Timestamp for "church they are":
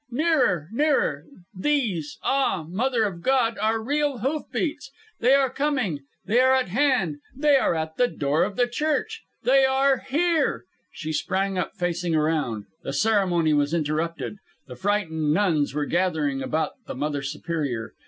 8.65-9.99